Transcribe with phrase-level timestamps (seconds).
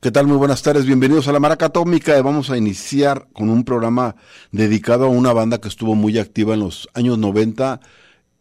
[0.00, 0.28] ¿Qué tal?
[0.28, 2.22] Muy buenas tardes, bienvenidos a la Maraca Atómica.
[2.22, 4.14] Vamos a iniciar con un programa
[4.52, 7.80] dedicado a una banda que estuvo muy activa en los años 90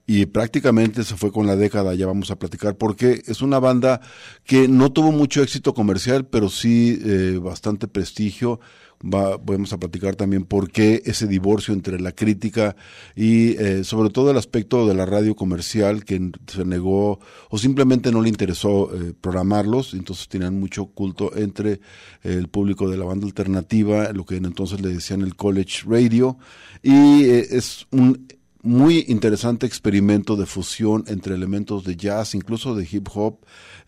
[0.06, 4.02] y prácticamente se fue con la década, ya vamos a platicar, porque es una banda
[4.44, 8.60] que no tuvo mucho éxito comercial, pero sí eh, bastante prestigio
[9.04, 12.76] va, vamos a platicar también por qué ese divorcio entre la crítica
[13.16, 17.20] y eh, sobre todo el aspecto de la radio comercial que se negó
[17.50, 21.80] o simplemente no le interesó eh, programarlos, entonces tenían mucho culto entre
[22.24, 26.38] el público de la banda alternativa, lo que entonces le decían el college radio,
[26.82, 28.28] y eh, es un
[28.64, 33.40] muy interesante experimento de fusión entre elementos de jazz, incluso de hip hop,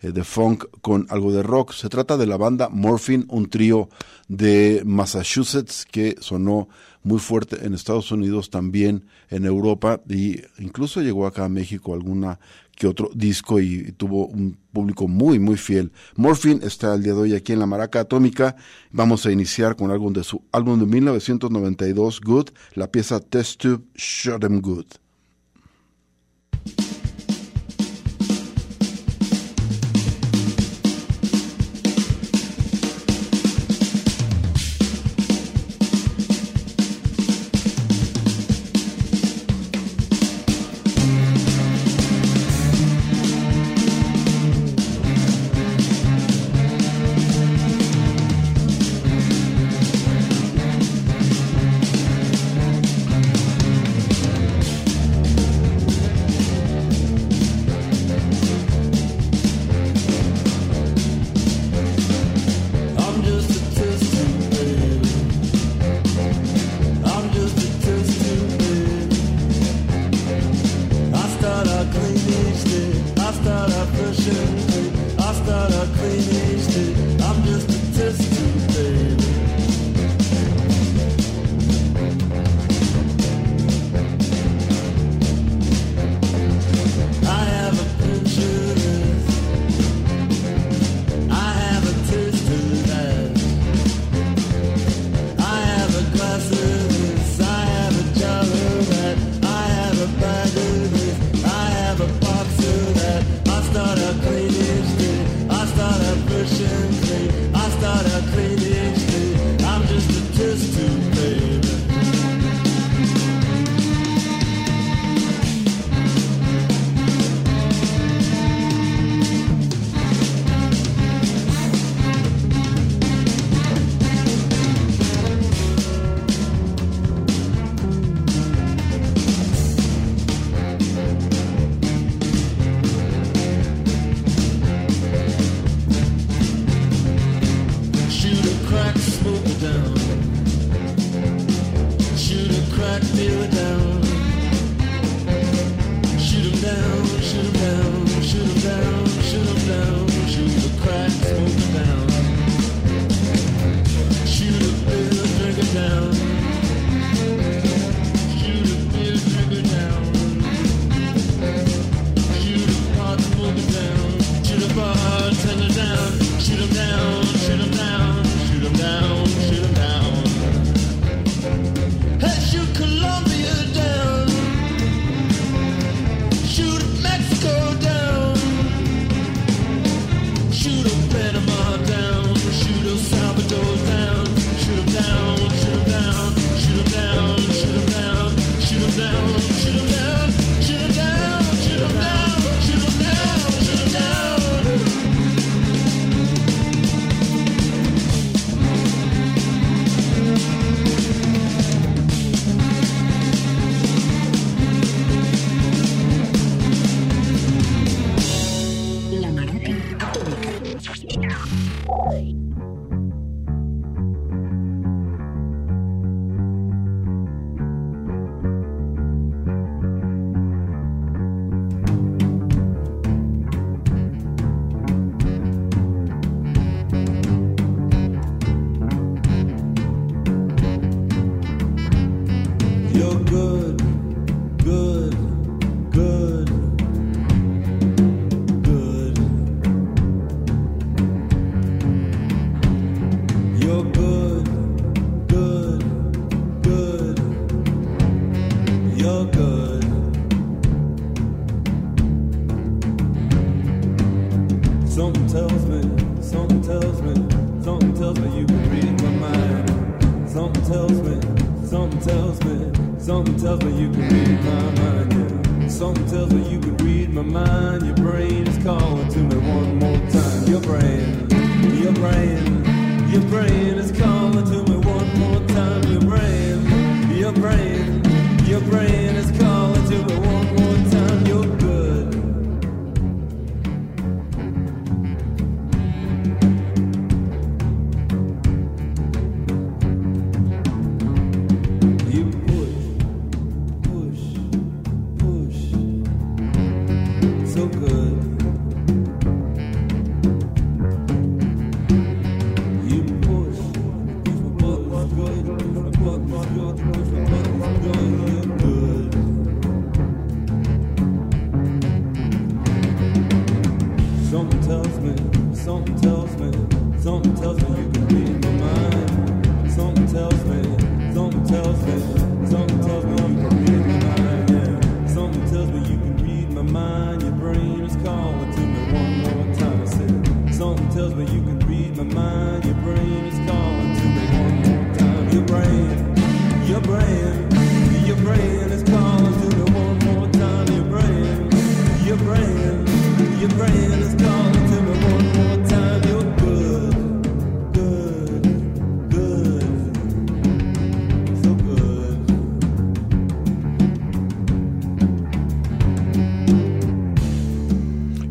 [0.02, 1.72] eh, de funk con algo de rock.
[1.72, 3.88] Se trata de la banda Morphine, un trío
[4.28, 6.68] de Massachusetts que sonó
[7.02, 12.38] muy fuerte en Estados Unidos, también en Europa y incluso llegó acá a México alguna
[12.76, 15.92] que otro disco y tuvo un público muy muy fiel.
[16.16, 18.56] Morphine está el día de hoy aquí en la Maraca Atómica.
[18.90, 23.84] Vamos a iniciar con algo de su álbum de 1992, Good, la pieza Test Tube
[23.94, 24.86] Shut 'em Good.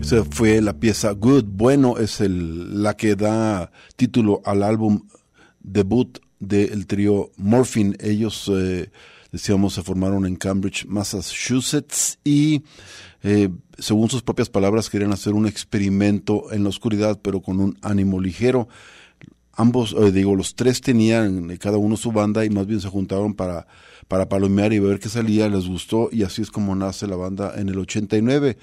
[0.10, 5.04] Esa fue la pieza Good, bueno, es el, la que da título al álbum
[5.60, 7.96] debut del trío Morphine.
[8.00, 8.90] Ellos, eh,
[9.32, 12.64] decíamos, se formaron en Cambridge, Massachusetts y,
[13.22, 17.78] eh, según sus propias palabras, querían hacer un experimento en la oscuridad, pero con un
[17.84, 18.68] ánimo ligero.
[19.54, 22.88] Ambos, eh, digo, los tres tenían eh, cada uno su banda y más bien se
[22.88, 23.68] juntaron para,
[24.08, 27.54] para palomear y ver qué salía, les gustó y así es como nace la banda
[27.58, 28.58] en el 89.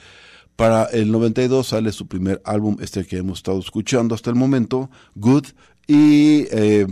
[0.57, 4.91] Para el 92 sale su primer álbum, este que hemos estado escuchando hasta el momento,
[5.15, 5.49] Good,
[5.87, 6.87] y eh,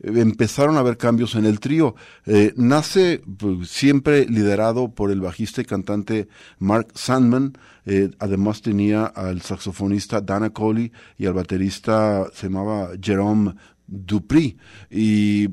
[0.00, 1.96] empezaron a haber cambios en el trío.
[2.26, 6.28] Eh, nace pues, siempre liderado por el bajista y cantante
[6.60, 13.54] Mark Sandman, eh, además tenía al saxofonista Dana Coley y al baterista se llamaba Jerome
[13.86, 14.56] Dupri.
[14.90, 15.48] Y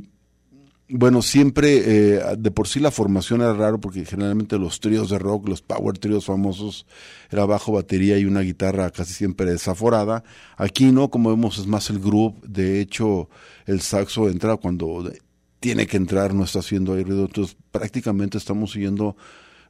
[0.95, 5.17] bueno, siempre eh, de por sí la formación era raro porque generalmente los tríos de
[5.17, 6.85] rock, los power tríos famosos,
[7.31, 10.23] era bajo, batería y una guitarra casi siempre desaforada.
[10.55, 12.35] Aquí no, como vemos, es más el groove.
[12.47, 13.27] De hecho,
[13.65, 15.11] el saxo entra cuando
[15.59, 17.25] tiene que entrar, no está haciendo ahí ruido.
[17.25, 19.17] Entonces, prácticamente estamos siguiendo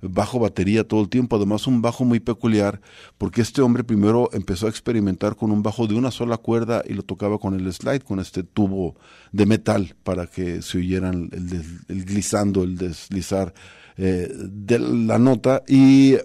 [0.09, 2.81] bajo batería todo el tiempo, además un bajo muy peculiar,
[3.17, 6.93] porque este hombre primero empezó a experimentar con un bajo de una sola cuerda y
[6.93, 8.95] lo tocaba con el slide, con este tubo
[9.31, 13.53] de metal para que se oyeran el, des- el deslizar
[13.97, 16.15] eh, de la nota y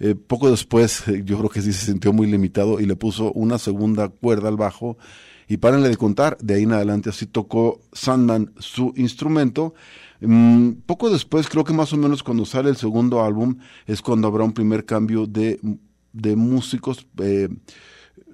[0.00, 3.58] eh, poco después yo creo que sí se sintió muy limitado y le puso una
[3.58, 4.98] segunda cuerda al bajo
[5.46, 9.74] y párenle de contar, de ahí en adelante así tocó Sandman su instrumento.
[10.20, 13.56] Mm, poco después, creo que más o menos cuando sale el segundo álbum,
[13.86, 15.60] es cuando habrá un primer cambio de,
[16.12, 17.06] de músicos.
[17.18, 17.48] eh,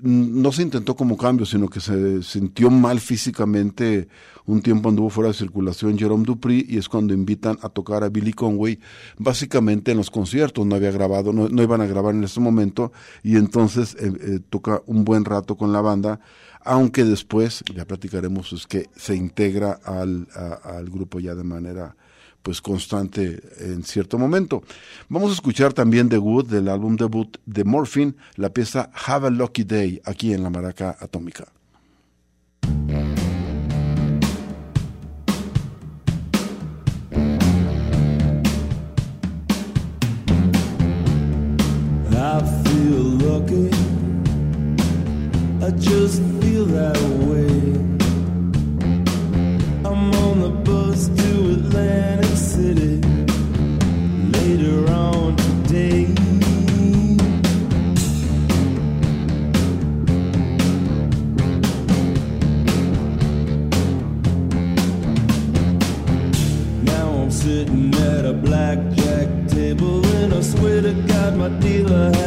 [0.02, 4.08] no se intentó como cambio, sino que se sintió mal físicamente.
[4.46, 8.08] Un tiempo anduvo fuera de circulación Jerome Dupri y es cuando invitan a tocar a
[8.08, 8.80] Billy Conway,
[9.18, 10.66] básicamente en los conciertos.
[10.66, 14.40] No había grabado, no, no iban a grabar en ese momento y entonces eh, eh,
[14.48, 16.20] toca un buen rato con la banda
[16.64, 20.28] aunque después, ya platicaremos, es que se integra al,
[20.62, 21.96] al grupo ya de manera
[22.42, 24.62] pues constante en cierto momento.
[25.08, 29.30] Vamos a escuchar también The Wood del álbum debut de Morphine, la pieza Have a
[29.30, 31.46] Lucky Day, aquí en la Maraca Atómica.
[67.30, 72.19] Sitting at a blackjack table, and I swear to God, my dealer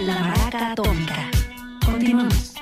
[0.00, 1.30] La maraca atómica.
[1.84, 2.53] Continuamos.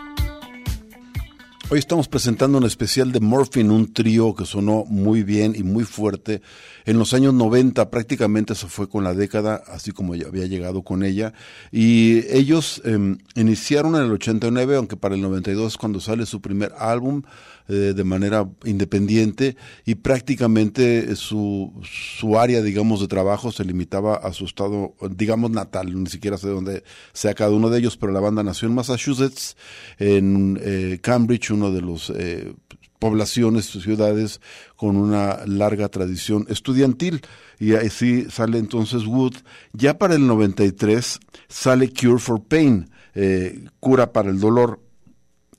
[1.72, 5.84] Hoy estamos presentando un especial de Morphine, un trío que sonó muy bien y muy
[5.84, 6.42] fuerte.
[6.84, 10.82] En los años 90 prácticamente se fue con la década, así como ya había llegado
[10.82, 11.32] con ella.
[11.70, 16.42] Y ellos eh, iniciaron en el 89, aunque para el 92 es cuando sale su
[16.42, 17.22] primer álbum
[17.68, 21.72] eh, de manera independiente y prácticamente su,
[22.18, 26.02] su área, digamos, de trabajo se limitaba a su estado, digamos, natal.
[26.02, 29.56] Ni siquiera sé dónde sea cada uno de ellos, pero la banda nació en Massachusetts,
[29.98, 32.54] en eh, Cambridge, de los eh,
[32.99, 34.40] poblaciones, ciudades
[34.76, 37.21] con una larga tradición estudiantil.
[37.59, 39.35] Y así sale entonces Wood.
[39.73, 44.81] Ya para el 93 sale Cure for Pain, eh, cura para el dolor.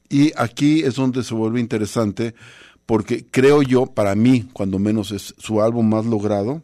[0.09, 2.35] Y aquí es donde se vuelve interesante
[2.85, 6.61] porque creo yo, para mí, cuando menos es su álbum más logrado,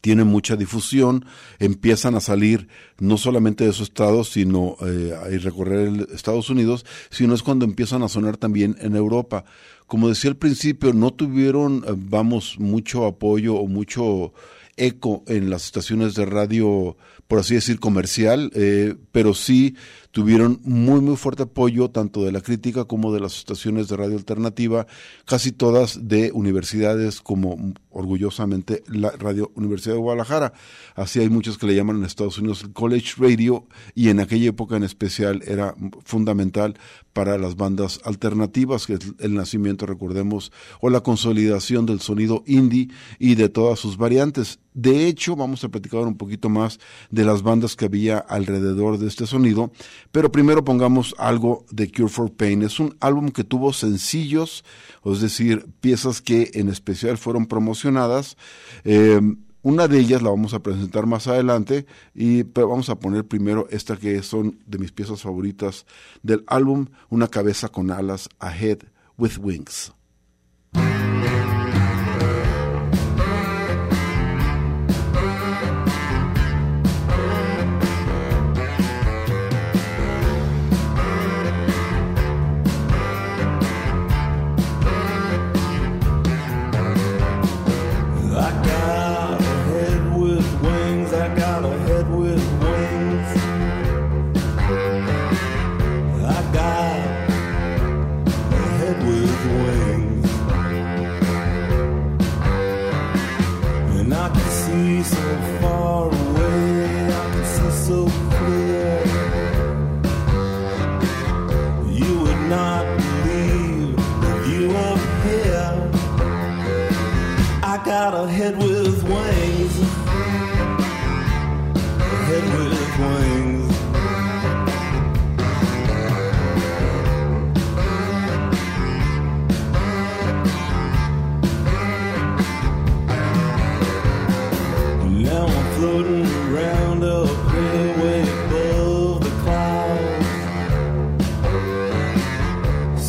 [0.00, 1.24] tiene mucha difusión,
[1.58, 6.86] empiezan a salir no solamente de su estado, sino eh, a recorrer el Estados Unidos,
[7.10, 9.44] sino es cuando empiezan a sonar también en Europa.
[9.86, 14.32] Como decía al principio, no tuvieron, eh, vamos, mucho apoyo o mucho
[14.76, 16.96] eco en las estaciones de radio,
[17.28, 19.76] por así decir, comercial, eh, pero sí
[20.10, 24.16] tuvieron muy, muy fuerte apoyo tanto de la crítica como de las estaciones de radio
[24.16, 24.86] alternativa,
[25.24, 30.52] casi todas de universidades como orgullosamente la Radio Universidad de Guadalajara.
[30.94, 34.76] Así hay muchos que le llaman en Estados Unidos College Radio y en aquella época
[34.76, 35.74] en especial era
[36.04, 36.76] fundamental
[37.12, 42.88] para las bandas alternativas, que es el nacimiento, recordemos, o la consolidación del sonido indie
[43.18, 44.60] y de todas sus variantes.
[44.74, 46.78] De hecho, vamos a platicar un poquito más
[47.10, 49.72] de las bandas que había alrededor de este sonido,
[50.12, 52.62] pero primero pongamos algo de Cure for Pain.
[52.62, 54.64] Es un álbum que tuvo sencillos,
[55.04, 58.36] es decir, piezas que en especial fueron promocionadas.
[58.84, 59.20] Eh,
[59.62, 63.66] una de ellas la vamos a presentar más adelante, y, pero vamos a poner primero
[63.70, 65.84] esta que son de mis piezas favoritas
[66.22, 68.78] del álbum, Una cabeza con alas, A Head
[69.18, 69.92] with Wings.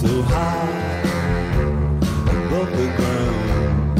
[0.02, 1.02] So high
[2.26, 4.00] above the ground.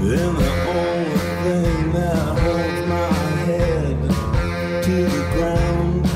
[0.00, 3.12] And the only thing that holds my
[3.44, 3.96] head
[4.84, 6.06] to the ground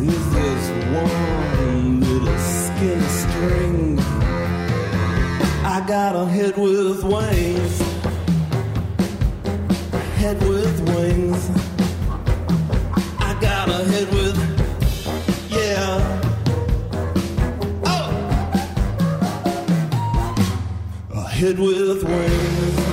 [0.00, 4.00] is this one little skinny string.
[5.64, 7.91] I got a head with wings.
[21.42, 22.91] A head with wings.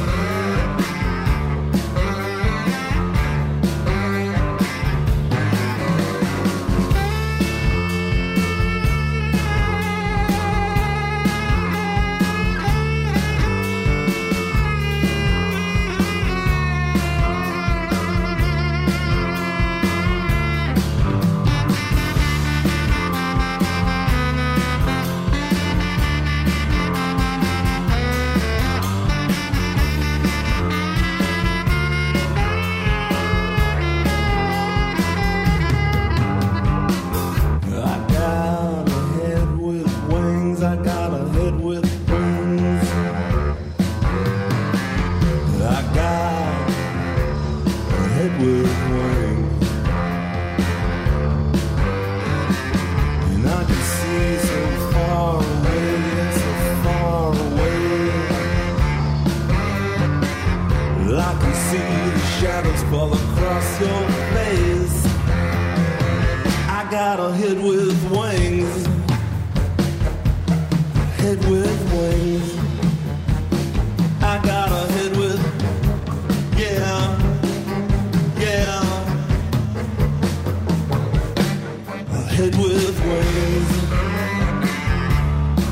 [61.17, 64.01] I can see the shadows fall across your
[64.35, 65.05] face.
[66.69, 68.85] I got a head with wings.
[71.17, 72.49] Head with wings.
[74.21, 75.41] I got a head with,
[76.59, 77.17] yeah,
[78.37, 78.83] yeah.
[82.35, 83.69] Head with wings.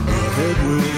[0.07, 0.96] A head with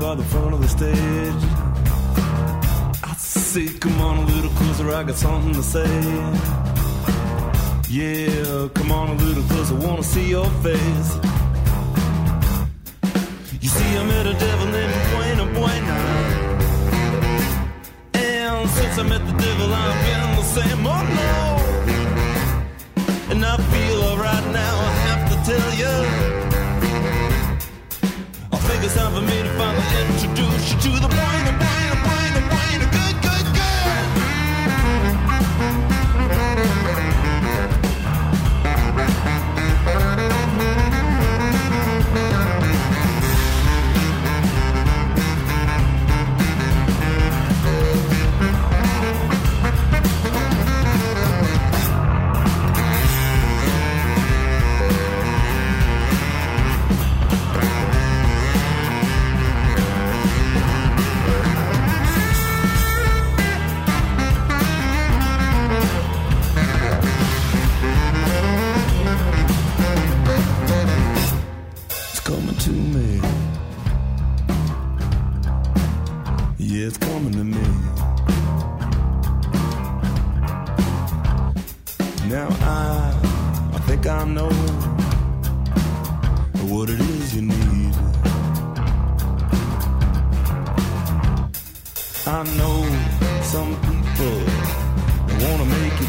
[0.00, 1.42] by the front of the stage.
[3.02, 5.88] I say, come on a little closer, I got something to say.
[7.88, 11.10] Yeah, come on a little closer, wanna see your face.
[13.60, 15.98] You see, I met a devil named Buena Buena.
[18.14, 21.34] And since I met the devil, I've been the same, oh no.
[23.32, 26.37] And I feel alright now, I have to tell you.
[28.78, 31.77] Think it's time for me to finally introduce you to the Buena Buena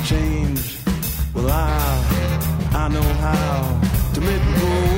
[0.06, 0.78] change.
[1.34, 3.82] Well, I, I know how
[4.14, 4.89] to make it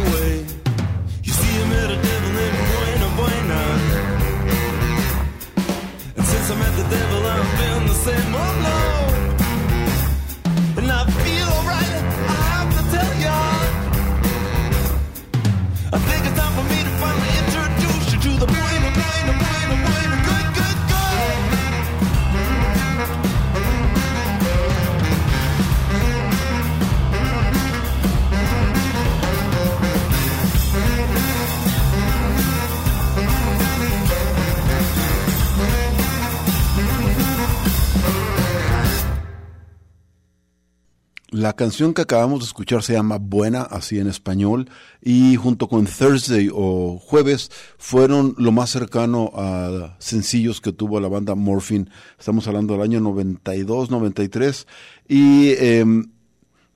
[41.41, 44.69] La canción que acabamos de escuchar se llama Buena, así en español,
[45.01, 47.49] y junto con Thursday o Jueves
[47.79, 51.87] fueron lo más cercano a sencillos que tuvo la banda Morphine.
[52.19, 54.67] Estamos hablando del año 92, 93,
[55.07, 55.83] y eh,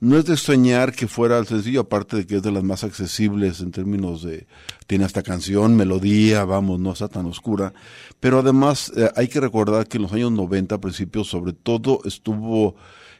[0.00, 2.82] no es de extrañar que fuera el sencillo, aparte de que es de las más
[2.82, 4.48] accesibles en términos de,
[4.88, 7.72] tiene hasta canción, melodía, vamos, no está tan oscura,
[8.18, 12.74] pero además eh, hay que recordar que en los años 90, principios, sobre todo estuvo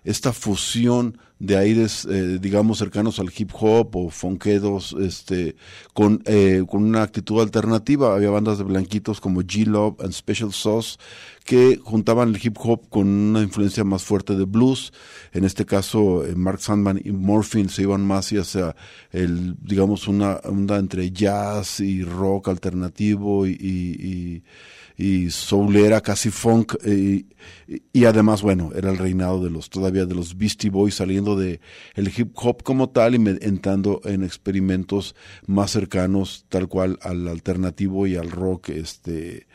[0.07, 5.57] esta fusión de aires, eh, digamos, cercanos al hip hop o funkedos, este,
[5.93, 8.15] con, eh, con una actitud alternativa.
[8.15, 10.97] Había bandas de blanquitos como G-Love and Special Sauce
[11.45, 14.93] que juntaban el hip hop con una influencia más fuerte de blues.
[15.33, 18.77] En este caso, eh, Mark Sandman y Morphine se iban más hacia
[19.11, 24.43] el, digamos, una onda entre jazz y rock alternativo y
[24.97, 27.25] y soulera, casi funk, eh,
[27.93, 31.61] y, además, bueno, era el reinado de los, todavía de los Beastie Boys saliendo de
[31.95, 35.15] el hip hop como tal y me- entrando en experimentos
[35.47, 39.47] más cercanos, tal cual al alternativo y al rock, este,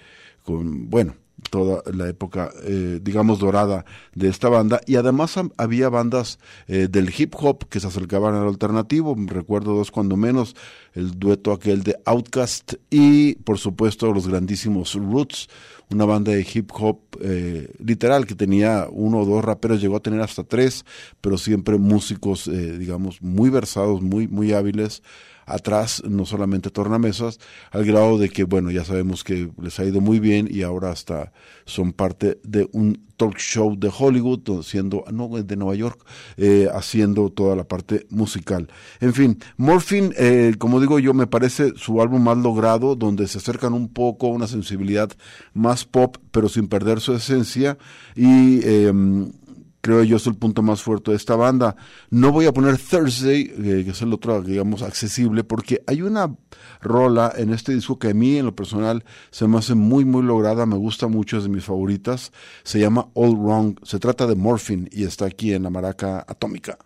[0.43, 1.15] con, bueno,
[1.49, 4.81] toda la época, eh, digamos, dorada de esta banda.
[4.85, 9.15] Y además había bandas eh, del hip hop que se acercaban al alternativo.
[9.27, 10.55] Recuerdo dos cuando menos,
[10.93, 15.49] el dueto aquel de Outkast y, por supuesto, los grandísimos Roots,
[15.89, 20.01] una banda de hip hop eh, literal que tenía uno o dos raperos, llegó a
[20.01, 20.85] tener hasta tres,
[21.19, 25.03] pero siempre músicos, eh, digamos, muy versados, muy, muy hábiles
[25.45, 27.39] atrás, no solamente tornamesas,
[27.71, 30.91] al grado de que, bueno, ya sabemos que les ha ido muy bien y ahora
[30.91, 31.31] hasta
[31.65, 36.03] son parte de un talk show de Hollywood, siendo, no, de Nueva York,
[36.37, 38.67] eh, haciendo toda la parte musical.
[38.99, 43.37] En fin, Morphine, eh, como digo yo, me parece su álbum más logrado, donde se
[43.37, 45.11] acercan un poco a una sensibilidad
[45.53, 47.77] más pop, pero sin perder su esencia
[48.15, 48.65] y...
[48.67, 49.31] em,
[49.81, 51.75] creo yo es el punto más fuerte de esta banda.
[52.09, 56.35] No voy a poner Thursday, eh, que es el otro, digamos, accesible, porque hay una
[56.81, 60.23] rola en este disco que a mí, en lo personal, se me hace muy, muy
[60.23, 62.31] lograda, me gusta mucho, es de mis favoritas.
[62.63, 66.77] Se llama All Wrong, se trata de Morphine y está aquí en la maraca atómica.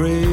[0.00, 0.29] grave.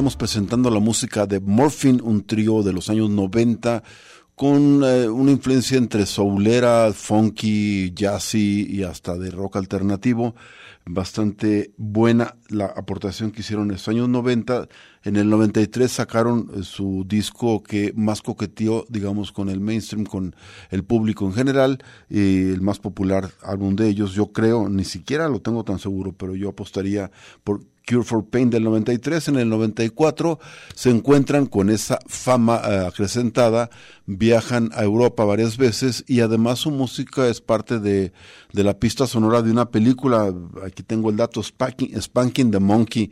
[0.00, 3.82] Estamos presentando la música de Morphine, un trío de los años 90
[4.34, 10.34] con eh, una influencia entre soulera, funky, jazzy y hasta de rock alternativo.
[10.86, 14.68] Bastante buena la aportación que hicieron en los años 90.
[15.04, 20.34] En el 93 sacaron eh, su disco que más coqueteó, digamos, con el mainstream, con
[20.70, 25.28] el público en general, y el más popular álbum de ellos, yo creo, ni siquiera
[25.28, 27.10] lo tengo tan seguro, pero yo apostaría
[27.44, 27.60] por
[27.90, 30.38] Cure for Pain del 93, en el 94
[30.74, 33.68] se encuentran con esa fama eh, acrecentada,
[34.06, 38.12] viajan a Europa varias veces y además su música es parte de,
[38.52, 40.32] de la pista sonora de una película,
[40.64, 43.10] aquí tengo el dato, Spanking, the Monkey,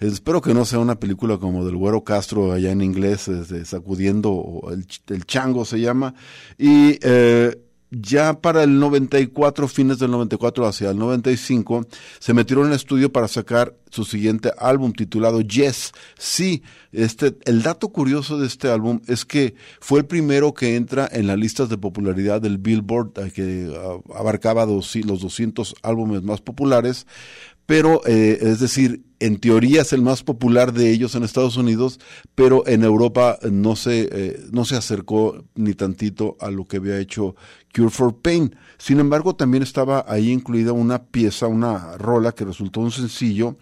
[0.00, 4.62] Espero que no sea una película como del Güero Castro allá en inglés, este, sacudiendo,
[4.72, 6.14] el, el chango se llama.
[6.58, 7.63] Y eh,
[8.00, 11.86] ya para el 94, fines del 94 hacia el 95,
[12.18, 15.92] se metieron en el estudio para sacar su siguiente álbum titulado Yes.
[16.18, 21.08] Sí, este, el dato curioso de este álbum es que fue el primero que entra
[21.10, 26.40] en las listas de popularidad del Billboard, eh, que ah, abarcaba los 200 álbumes más
[26.40, 27.06] populares,
[27.66, 31.98] pero eh, es decir, en teoría es el más popular de ellos en Estados Unidos,
[32.34, 36.98] pero en Europa no se, eh, no se acercó ni tantito a lo que había
[36.98, 37.34] hecho
[37.74, 38.54] Cure for Pain.
[38.78, 43.56] Sin embargo, también estaba ahí incluida una pieza, una rola que resultó un sencillo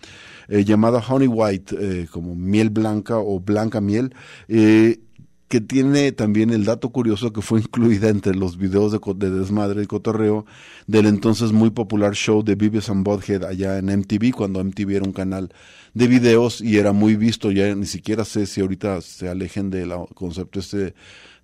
[0.48, 4.14] eh, llamada Honey White, eh, como miel blanca o blanca miel,
[4.48, 5.00] eh,
[5.48, 9.82] que tiene también el dato curioso que fue incluida entre los videos de, de desmadre
[9.82, 10.46] y cotorreo
[10.86, 15.04] del entonces muy popular show de Beavis and Butthead allá en MTV, cuando MTV era
[15.04, 15.52] un canal
[15.94, 19.92] de videos y era muy visto, ya ni siquiera sé si ahorita se alejen del
[20.14, 20.94] concepto este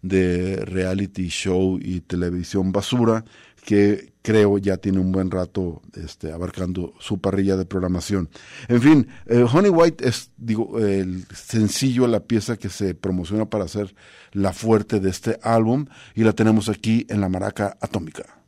[0.02, 3.24] de reality show y televisión basura,
[3.64, 8.28] que creo ya tiene un buen rato este, abarcando su parrilla de programación.
[8.68, 13.64] En fin, eh, Honey White es, digo, el sencillo, la pieza que se promociona para
[13.64, 13.94] hacer
[14.32, 18.38] la fuerte de este álbum y la tenemos aquí en la maraca atómica.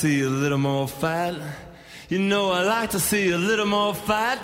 [0.00, 1.34] See a little more fat.
[2.08, 4.39] You know, I like to see a little more fat.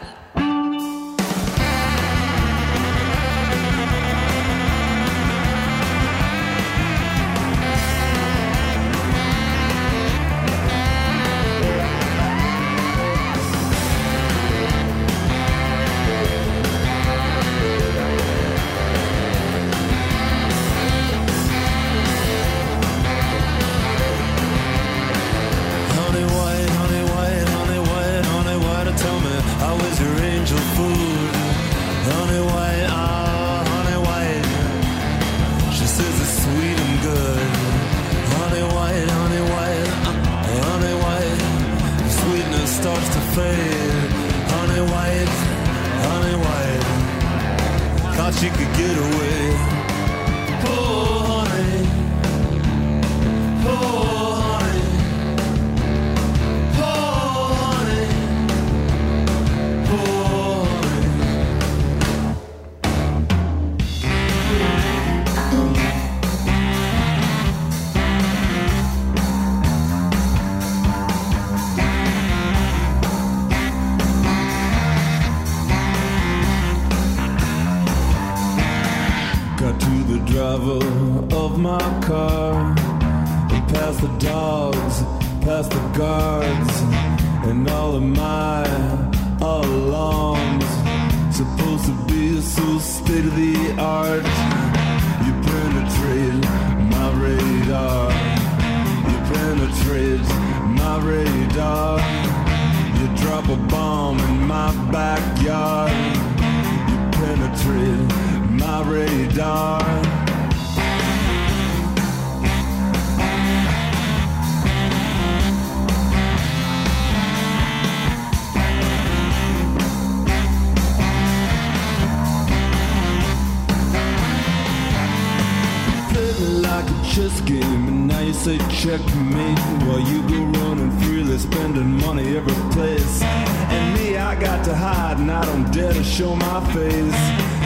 [128.37, 129.59] Say checkmate.
[129.87, 133.23] While you go running freely, spending money every place.
[133.23, 137.15] And me, I got to hide, and I don't dare to show my face.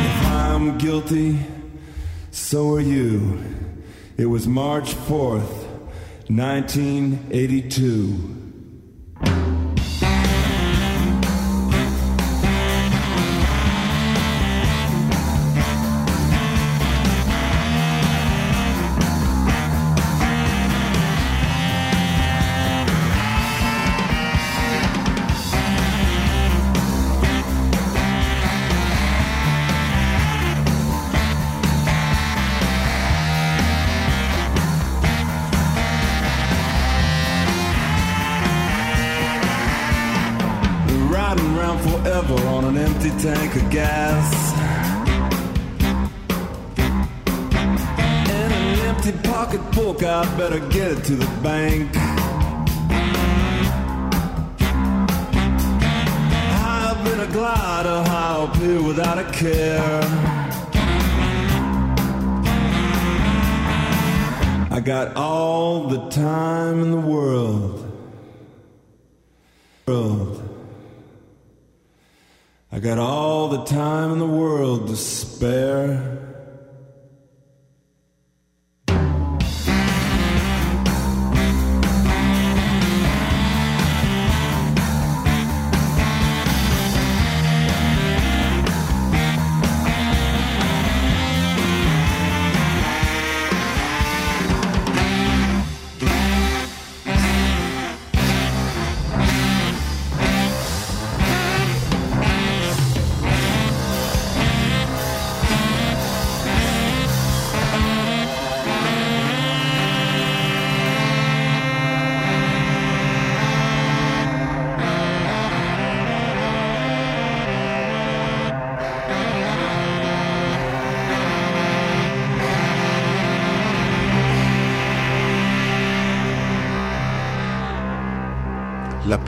[0.07, 1.39] If I'm guilty,
[2.31, 3.39] so are you.
[4.17, 5.67] It was March 4th,
[6.29, 8.40] 1982.
[51.05, 51.97] To the bank.
[56.63, 60.03] Up in a glider, high up here without a care.
[64.71, 67.87] I got all the time in the world.
[69.87, 70.49] World.
[72.73, 76.30] I got all the time in the world to spare.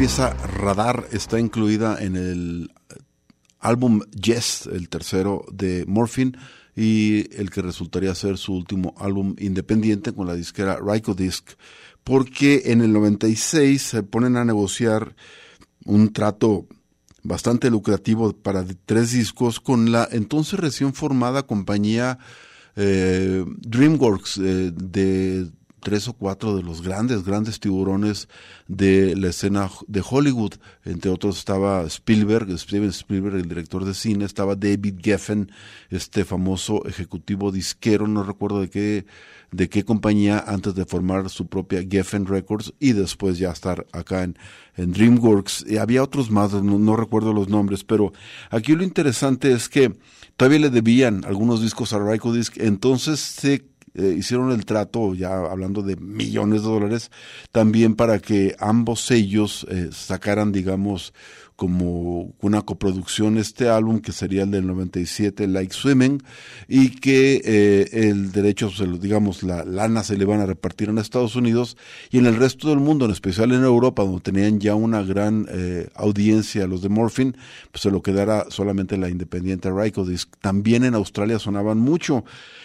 [0.03, 2.72] Pieza Radar está incluida en el
[3.61, 6.32] álbum Yes, el tercero de Morphine,
[6.74, 11.50] y el que resultaría ser su último álbum independiente con la disquera Ryko Disc,
[12.03, 15.14] porque en el 96 se ponen a negociar
[15.84, 16.66] un trato
[17.22, 22.18] bastante lucrativo para tres discos con la entonces recién formada compañía
[22.74, 25.48] eh, DreamWorks eh, de
[25.83, 28.28] tres o cuatro de los grandes, grandes tiburones
[28.68, 30.55] de la escena de Hollywood.
[30.85, 35.51] Entre otros estaba Spielberg, Steven Spielberg, el director de cine, estaba David Geffen,
[35.91, 39.07] este famoso ejecutivo disquero, no recuerdo de qué,
[39.51, 44.22] de qué compañía, antes de formar su propia Geffen Records y después ya estar acá
[44.22, 44.39] en,
[44.76, 45.66] en DreamWorks.
[45.78, 48.12] Había otros más, no, no recuerdo los nombres, pero
[48.51, 49.93] aquí lo interesante es que
[50.37, 55.82] todavía le debían algunos discos a Rykodisc, entonces se eh, hicieron el trato, ya hablando
[55.82, 57.11] de millones de dólares,
[57.51, 61.12] también para que ambos sellos eh, sacaran, digamos,
[61.63, 66.21] como una coproducción este álbum que sería el del 97 Like Swimming
[66.67, 68.69] y que eh, el derecho
[69.01, 71.77] digamos la lana se le van a repartir en Estados Unidos
[72.11, 75.47] y en el resto del mundo en especial en Europa donde tenían ya una gran
[75.51, 77.37] eh, audiencia los de Morphin
[77.71, 82.25] pues se lo quedara solamente la independiente Rykodisc también en Australia sonaban mucho.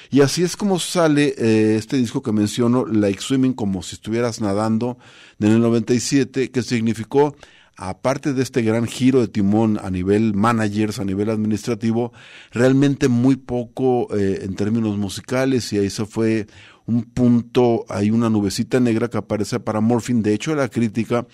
[0.10, 4.40] Y así es como sale eh, este disco que menciono, Like Swimming, como si estuvieras
[4.40, 4.98] nadando,
[5.40, 7.36] en el 97, que significó,
[7.78, 12.12] aparte de este gran giro de timón a nivel managers, a nivel administrativo,
[12.52, 16.48] realmente muy poco eh, en términos musicales, y ahí se fue
[16.88, 20.24] un punto, hay una nubecita negra que aparece para Morphin.
[20.24, 21.28] De hecho, la crítica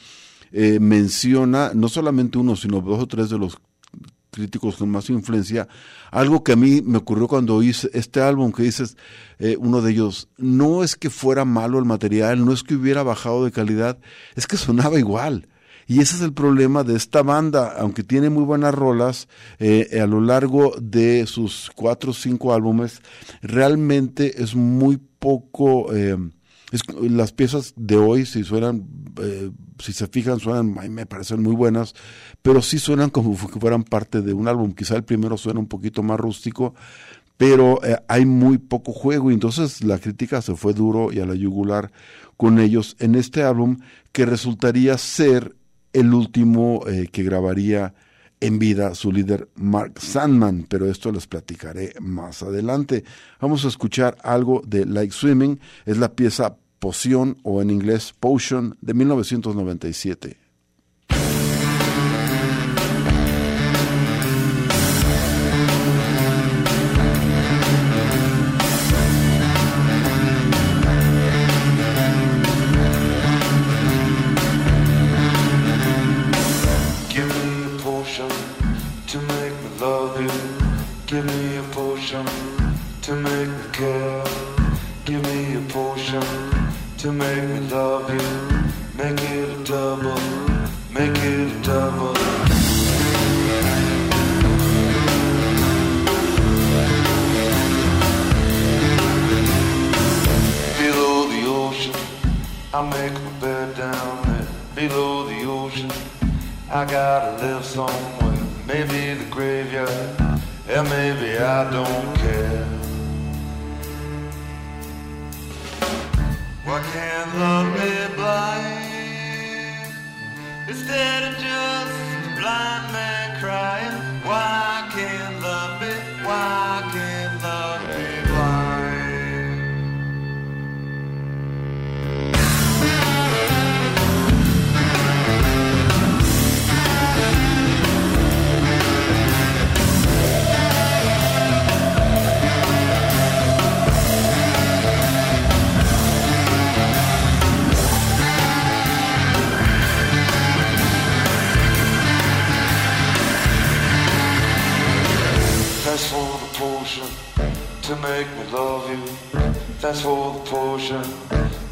[0.51, 3.57] eh, menciona no solamente uno, sino dos o tres de los
[4.29, 5.67] críticos con más influencia,
[6.11, 8.97] algo que a mí me ocurrió cuando hice este álbum, que dices,
[9.39, 13.03] eh, uno de ellos, no es que fuera malo el material, no es que hubiera
[13.03, 13.99] bajado de calidad,
[14.35, 15.47] es que sonaba igual.
[15.88, 19.27] Y ese es el problema de esta banda, aunque tiene muy buenas rolas
[19.59, 23.01] eh, a lo largo de sus cuatro o cinco álbumes,
[23.41, 25.93] realmente es muy poco...
[25.93, 26.17] Eh,
[27.01, 28.88] las piezas de hoy, si suenan,
[29.21, 31.93] eh, si se fijan, suenan, me parecen muy buenas,
[32.41, 34.73] pero sí suenan como si fueran parte de un álbum.
[34.73, 36.73] Quizá el primero suena un poquito más rústico,
[37.38, 41.36] pero hay muy poco juego y entonces la crítica se fue duro y a la
[41.36, 41.91] yugular
[42.38, 43.77] con ellos en este álbum
[44.11, 45.55] que resultaría ser
[45.93, 47.93] el último eh, que grabaría
[48.39, 53.05] en vida su líder Mark Sandman, pero esto les platicaré más adelante.
[53.39, 58.77] Vamos a escuchar algo de Like Swimming, es la pieza Poción o en inglés Potion
[58.81, 60.42] de 1997.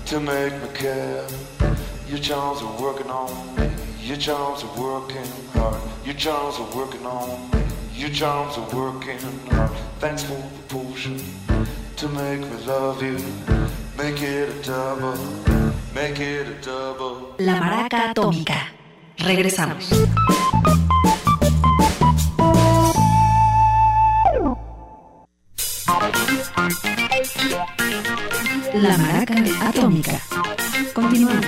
[0.06, 1.26] To make me care.
[2.08, 3.70] Your charms are working on me.
[4.02, 5.80] Your charms are working hard.
[6.06, 7.64] Your charms are working on me.
[7.94, 9.20] Your charms are working
[9.50, 9.72] hard.
[10.00, 11.20] Thanks for the potion
[11.98, 13.18] to make me love you.
[13.98, 15.18] Make it a double.
[15.94, 17.36] Make it a double.
[17.40, 18.58] La Maraca Atómica.
[19.18, 19.92] Regresamos.
[28.82, 29.36] La Maraca
[29.68, 30.20] Atómica.
[30.92, 31.46] Continuamos.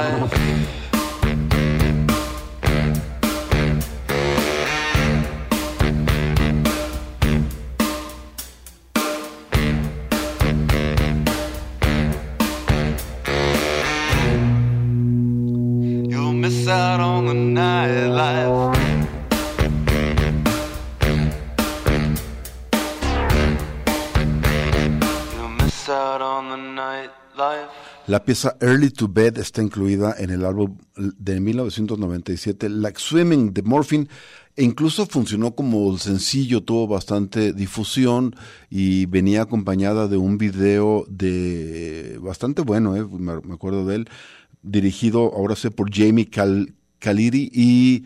[0.00, 0.81] さい。
[28.24, 34.08] Pieza Early to Bed está incluida en el álbum de 1997 Like Swimming de Morphine
[34.56, 38.36] e incluso funcionó como sencillo, tuvo bastante difusión
[38.70, 44.08] y venía acompañada de un video de bastante bueno, eh, me acuerdo de él,
[44.62, 48.04] dirigido ahora sé por Jamie Cal Caliri y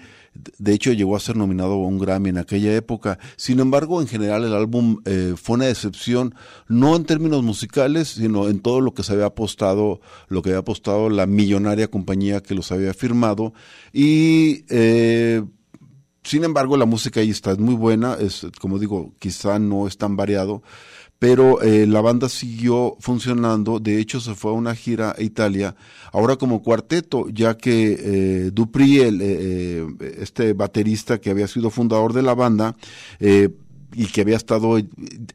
[0.59, 3.19] de hecho llegó a ser nominado a un Grammy en aquella época.
[3.37, 6.35] Sin embargo, en general el álbum eh, fue una decepción,
[6.69, 10.61] no en términos musicales, sino en todo lo que se había apostado, lo que había
[10.61, 13.53] apostado la millonaria compañía que los había firmado.
[13.93, 15.43] Y eh,
[16.27, 19.97] sin embargo, la música ahí está es muy buena, es como digo, quizá no es
[19.97, 20.63] tan variado,
[21.19, 25.75] pero eh, la banda siguió funcionando, de hecho se fue a una gira a Italia,
[26.13, 31.71] ahora como cuarteto, ya que eh, Dupri, el, eh, eh, este baterista que había sido
[31.71, 32.77] fundador de la banda,
[33.21, 33.49] eh,
[33.95, 34.77] y que había estado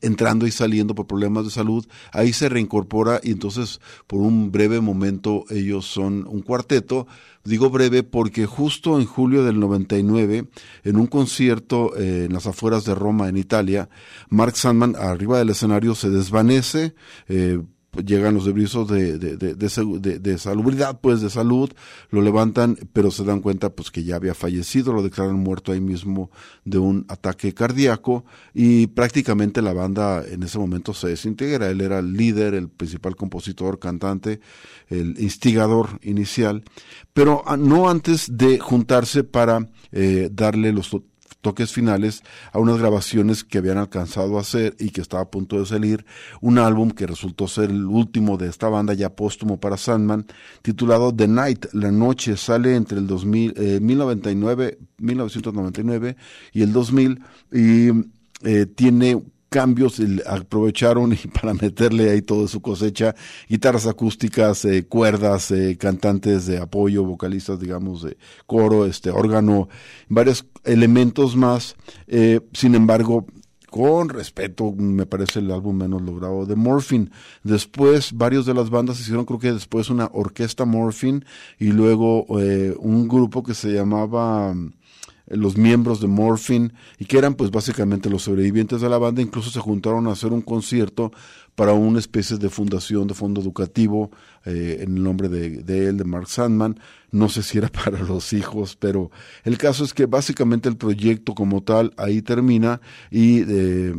[0.02, 4.82] entrando y saliendo por problemas de salud, ahí se reincorpora y entonces por un breve
[4.82, 7.08] momento ellos son un cuarteto.
[7.44, 10.48] Digo breve porque justo en julio del 99,
[10.84, 13.90] en un concierto eh, en las afueras de Roma, en Italia,
[14.30, 16.94] Mark Sandman arriba del escenario se desvanece,
[17.28, 17.60] eh,
[18.06, 21.72] llegan los debrizos de, de, de, de, de- salubridad, pues de salud,
[22.10, 25.82] lo levantan, pero se dan cuenta pues que ya había fallecido, lo declaran muerto ahí
[25.82, 26.32] mismo
[26.64, 28.24] de un ataque cardíaco
[28.54, 31.70] y prácticamente la banda en ese momento se desintegra.
[31.70, 34.40] Él era el líder, el principal compositor, cantante,
[34.88, 36.64] el instigador inicial,
[37.14, 40.90] pero ah, no antes de juntarse para eh, darle los
[41.42, 45.60] toques finales a unas grabaciones que habían alcanzado a hacer y que estaba a punto
[45.60, 46.06] de salir,
[46.40, 50.26] un álbum que resultó ser el último de esta banda ya póstumo para Sandman,
[50.62, 56.16] titulado The Night, La Noche, sale entre el 2000, eh, 1099, 1999
[56.54, 57.22] y el 2000
[57.52, 57.90] y
[58.44, 59.22] eh, tiene
[59.52, 63.14] cambios, aprovecharon y para meterle ahí toda su cosecha,
[63.50, 69.68] guitarras acústicas, eh, cuerdas, eh, cantantes de apoyo, vocalistas, digamos, de coro, este órgano,
[70.08, 71.76] varios elementos más.
[72.08, 73.26] Eh, sin embargo,
[73.72, 77.10] con respeto, me parece el álbum menos logrado de Morphine.
[77.44, 81.26] Después, varios de las bandas hicieron, creo que después una orquesta Morphine
[81.58, 84.54] y luego eh, un grupo que se llamaba
[85.34, 89.50] los miembros de Morphine y que eran pues básicamente los sobrevivientes de la banda, incluso
[89.50, 91.12] se juntaron a hacer un concierto
[91.56, 94.12] para una especie de fundación de fondo educativo
[94.46, 96.80] eh, en el nombre de, de él, de Mark Sandman.
[97.12, 99.12] No sé si era para los hijos, pero
[99.44, 103.94] el caso es que básicamente el proyecto como tal ahí termina y eh,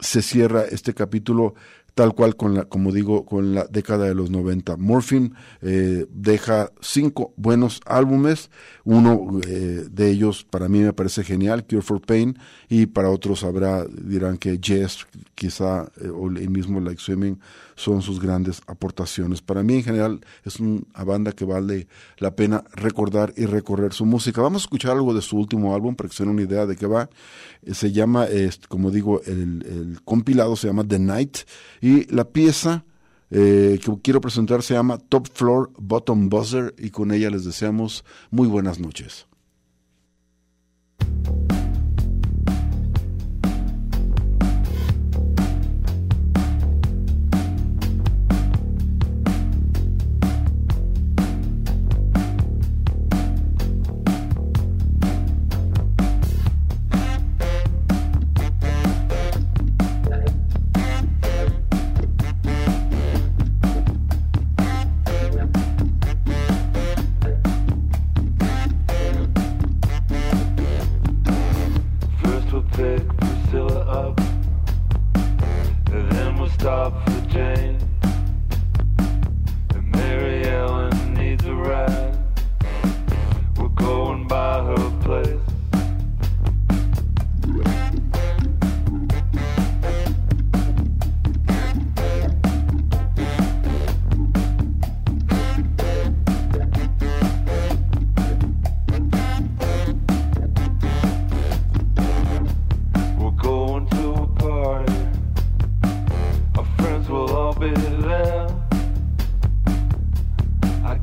[0.00, 1.54] se cierra este capítulo
[2.00, 4.78] tal cual con la, como digo, con la década de los 90.
[4.78, 8.50] Morphine eh, deja cinco buenos álbumes,
[8.84, 12.38] uno eh, de ellos para mí me parece genial, Cure for Pain,
[12.70, 17.38] y para otros habrá, dirán que Yes, quizá, eh, o el mismo Like Swimming,
[17.80, 19.40] son sus grandes aportaciones.
[19.40, 24.04] Para mí en general es una banda que vale la pena recordar y recorrer su
[24.04, 24.42] música.
[24.42, 26.76] Vamos a escuchar algo de su último álbum para que se den una idea de
[26.76, 27.08] qué va.
[27.62, 28.26] Eh, Se llama,
[28.68, 31.38] como digo, el, el compilado se llama The Night
[31.80, 32.84] y la pieza
[33.30, 38.04] eh, que quiero presentar se llama Top Floor Bottom Buzzer y con ella les deseamos
[38.30, 39.26] muy buenas noches.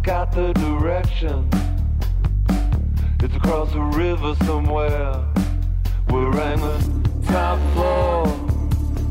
[0.08, 1.50] Got the direction.
[3.20, 5.22] It's across the river somewhere.
[6.10, 8.26] We're hanging top floor,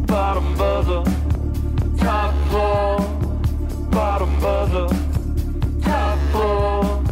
[0.06, 1.04] bottom buzzer.
[1.98, 2.98] Top floor,
[3.90, 4.88] bottom buzzer.
[5.82, 7.02] Top floor,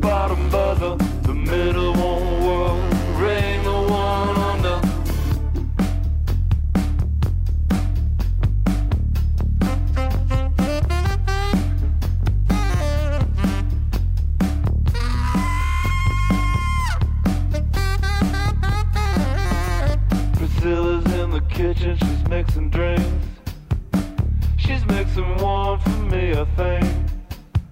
[0.00, 1.01] bottom buzzer.
[22.32, 23.26] Mixing drinks.
[24.56, 26.84] She's mixing one for me, I think.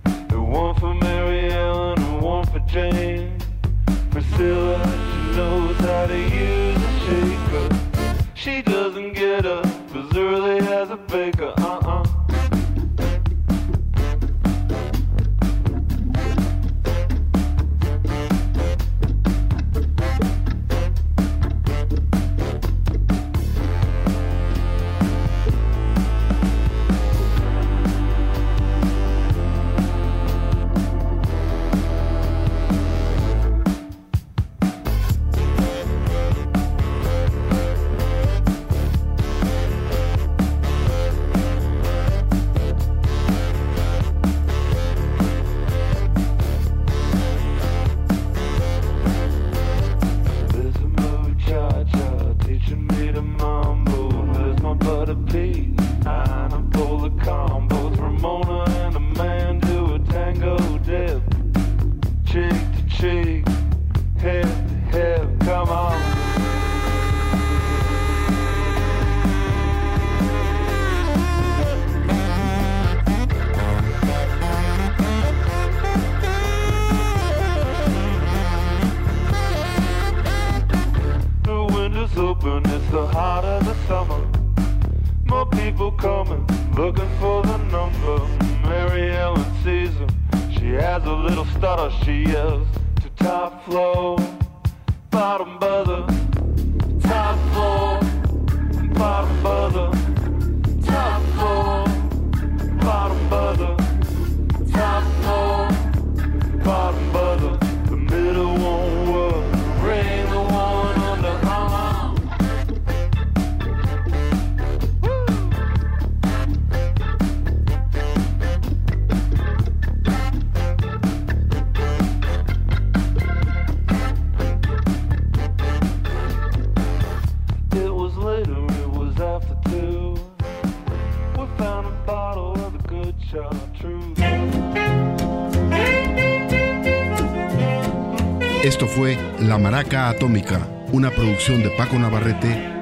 [0.04, 3.38] And one for Mary Ellen and one for Jane.
[4.10, 7.68] Priscilla, she knows how to use a shaker.
[8.34, 9.64] She doesn't get up
[10.00, 11.89] as early as a baker, uh-uh.
[55.26, 55.49] Baby.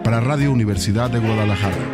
[0.03, 1.88] Para Radio Universidad de Guadalajara.